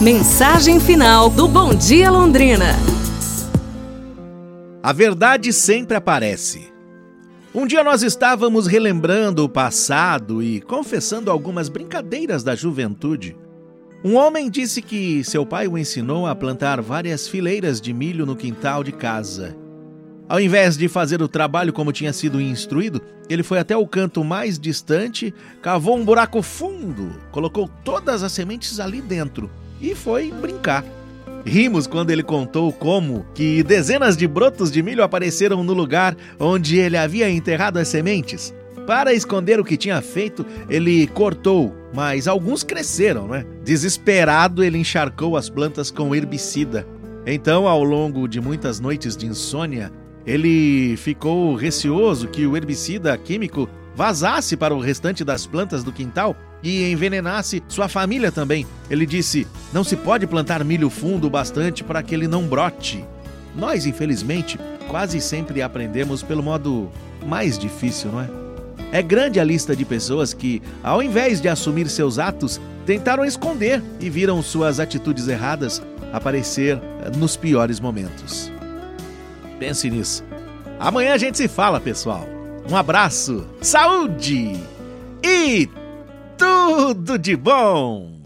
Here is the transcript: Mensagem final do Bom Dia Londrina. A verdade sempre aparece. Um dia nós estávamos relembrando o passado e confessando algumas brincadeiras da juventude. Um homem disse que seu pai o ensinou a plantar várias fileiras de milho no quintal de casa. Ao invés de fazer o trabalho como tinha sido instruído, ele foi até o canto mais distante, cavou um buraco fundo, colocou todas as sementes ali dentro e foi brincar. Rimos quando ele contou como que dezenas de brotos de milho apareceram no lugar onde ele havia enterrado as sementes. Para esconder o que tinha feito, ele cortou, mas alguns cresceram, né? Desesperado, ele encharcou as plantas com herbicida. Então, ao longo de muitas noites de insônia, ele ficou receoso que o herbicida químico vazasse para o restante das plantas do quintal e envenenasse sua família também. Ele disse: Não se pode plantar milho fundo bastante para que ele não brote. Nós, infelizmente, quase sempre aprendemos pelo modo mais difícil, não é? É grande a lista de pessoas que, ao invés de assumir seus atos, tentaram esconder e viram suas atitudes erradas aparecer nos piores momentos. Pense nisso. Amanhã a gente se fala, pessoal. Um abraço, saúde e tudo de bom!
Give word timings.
Mensagem 0.00 0.78
final 0.78 1.28
do 1.28 1.48
Bom 1.48 1.74
Dia 1.74 2.08
Londrina. 2.08 2.66
A 4.80 4.92
verdade 4.92 5.52
sempre 5.52 5.96
aparece. 5.96 6.72
Um 7.52 7.66
dia 7.66 7.82
nós 7.82 8.04
estávamos 8.04 8.68
relembrando 8.68 9.42
o 9.42 9.48
passado 9.48 10.40
e 10.40 10.60
confessando 10.60 11.32
algumas 11.32 11.68
brincadeiras 11.68 12.44
da 12.44 12.54
juventude. 12.54 13.36
Um 14.04 14.14
homem 14.14 14.48
disse 14.48 14.80
que 14.80 15.24
seu 15.24 15.44
pai 15.44 15.66
o 15.66 15.76
ensinou 15.76 16.28
a 16.28 16.34
plantar 16.36 16.80
várias 16.80 17.26
fileiras 17.26 17.80
de 17.80 17.92
milho 17.92 18.24
no 18.24 18.36
quintal 18.36 18.84
de 18.84 18.92
casa. 18.92 19.56
Ao 20.28 20.38
invés 20.38 20.76
de 20.76 20.86
fazer 20.86 21.20
o 21.20 21.26
trabalho 21.26 21.72
como 21.72 21.92
tinha 21.92 22.12
sido 22.12 22.40
instruído, 22.40 23.02
ele 23.28 23.42
foi 23.42 23.58
até 23.58 23.76
o 23.76 23.84
canto 23.84 24.22
mais 24.22 24.60
distante, 24.60 25.34
cavou 25.60 25.96
um 25.96 26.04
buraco 26.04 26.40
fundo, 26.40 27.16
colocou 27.32 27.68
todas 27.82 28.22
as 28.22 28.30
sementes 28.30 28.78
ali 28.78 29.00
dentro 29.00 29.50
e 29.80 29.94
foi 29.94 30.30
brincar. 30.30 30.84
Rimos 31.44 31.86
quando 31.86 32.10
ele 32.10 32.22
contou 32.22 32.72
como 32.72 33.24
que 33.34 33.62
dezenas 33.62 34.16
de 34.16 34.26
brotos 34.26 34.70
de 34.70 34.82
milho 34.82 35.02
apareceram 35.02 35.62
no 35.62 35.72
lugar 35.72 36.16
onde 36.38 36.78
ele 36.78 36.96
havia 36.96 37.30
enterrado 37.30 37.78
as 37.78 37.88
sementes. 37.88 38.54
Para 38.86 39.12
esconder 39.12 39.60
o 39.60 39.64
que 39.64 39.76
tinha 39.76 40.00
feito, 40.00 40.44
ele 40.68 41.06
cortou, 41.08 41.74
mas 41.94 42.26
alguns 42.26 42.62
cresceram, 42.62 43.28
né? 43.28 43.44
Desesperado, 43.62 44.64
ele 44.64 44.78
encharcou 44.78 45.36
as 45.36 45.50
plantas 45.50 45.90
com 45.90 46.14
herbicida. 46.14 46.86
Então, 47.26 47.68
ao 47.68 47.84
longo 47.84 48.26
de 48.26 48.40
muitas 48.40 48.80
noites 48.80 49.14
de 49.14 49.26
insônia, 49.26 49.92
ele 50.26 50.96
ficou 50.96 51.54
receoso 51.54 52.28
que 52.28 52.46
o 52.46 52.56
herbicida 52.56 53.16
químico 53.18 53.68
vazasse 53.94 54.56
para 54.56 54.74
o 54.74 54.80
restante 54.80 55.24
das 55.24 55.46
plantas 55.46 55.84
do 55.84 55.92
quintal 55.92 56.36
e 56.62 56.90
envenenasse 56.90 57.62
sua 57.68 57.88
família 57.88 58.32
também. 58.32 58.66
Ele 58.90 59.06
disse: 59.06 59.46
Não 59.72 59.84
se 59.84 59.96
pode 59.96 60.26
plantar 60.26 60.64
milho 60.64 60.90
fundo 60.90 61.28
bastante 61.30 61.84
para 61.84 62.02
que 62.02 62.14
ele 62.14 62.28
não 62.28 62.46
brote. 62.46 63.04
Nós, 63.54 63.86
infelizmente, 63.86 64.58
quase 64.88 65.20
sempre 65.20 65.62
aprendemos 65.62 66.22
pelo 66.22 66.42
modo 66.42 66.90
mais 67.26 67.58
difícil, 67.58 68.12
não 68.12 68.20
é? 68.20 68.28
É 68.90 69.02
grande 69.02 69.38
a 69.38 69.44
lista 69.44 69.76
de 69.76 69.84
pessoas 69.84 70.32
que, 70.32 70.62
ao 70.82 71.02
invés 71.02 71.40
de 71.40 71.48
assumir 71.48 71.88
seus 71.88 72.18
atos, 72.18 72.60
tentaram 72.86 73.24
esconder 73.24 73.82
e 74.00 74.08
viram 74.08 74.42
suas 74.42 74.80
atitudes 74.80 75.28
erradas 75.28 75.82
aparecer 76.10 76.80
nos 77.16 77.36
piores 77.36 77.80
momentos. 77.80 78.50
Pense 79.58 79.90
nisso. 79.90 80.24
Amanhã 80.80 81.12
a 81.12 81.18
gente 81.18 81.36
se 81.36 81.48
fala, 81.48 81.80
pessoal. 81.80 82.26
Um 82.70 82.76
abraço, 82.76 83.46
saúde 83.60 84.58
e 85.22 85.68
tudo 86.68 87.16
de 87.16 87.34
bom! 87.34 88.17